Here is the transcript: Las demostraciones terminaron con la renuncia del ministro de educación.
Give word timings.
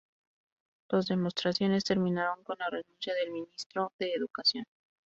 Las 0.89 1.05
demostraciones 1.05 1.83
terminaron 1.83 2.43
con 2.43 2.55
la 2.57 2.71
renuncia 2.71 3.13
del 3.13 3.29
ministro 3.33 3.91
de 3.99 4.11
educación. 4.15 4.65